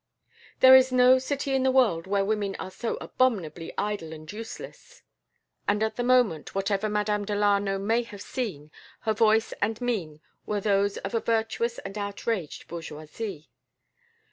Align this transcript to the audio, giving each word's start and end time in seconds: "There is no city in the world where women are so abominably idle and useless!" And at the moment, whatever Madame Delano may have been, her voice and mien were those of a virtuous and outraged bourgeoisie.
"There 0.61 0.75
is 0.75 0.91
no 0.91 1.19
city 1.19 1.53
in 1.53 1.61
the 1.61 1.69
world 1.69 2.07
where 2.07 2.25
women 2.25 2.55
are 2.57 2.71
so 2.71 2.95
abominably 2.99 3.71
idle 3.77 4.13
and 4.13 4.31
useless!" 4.31 5.03
And 5.67 5.83
at 5.83 5.95
the 5.95 6.01
moment, 6.03 6.55
whatever 6.55 6.89
Madame 6.89 7.23
Delano 7.23 7.77
may 7.77 8.01
have 8.01 8.25
been, 8.35 8.71
her 9.01 9.13
voice 9.13 9.53
and 9.61 9.79
mien 9.79 10.19
were 10.47 10.59
those 10.59 10.97
of 10.97 11.13
a 11.13 11.19
virtuous 11.19 11.77
and 11.77 11.99
outraged 11.99 12.67
bourgeoisie. 12.67 13.51